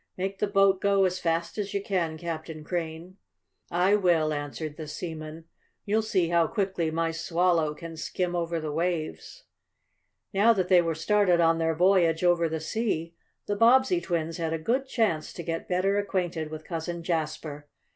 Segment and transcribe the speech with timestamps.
[0.17, 3.17] "Make the boat go as fast as you can, Captain Crane."
[3.69, 5.45] "I will," answered the seaman.
[5.85, 9.43] "You'll see how quickly my Swallow can skim over the waves."
[10.33, 13.13] Now that they were started on their voyage over the sea
[13.45, 17.67] the Bobbsey twins had a good chance to get better acquainted with Cousin Jasper.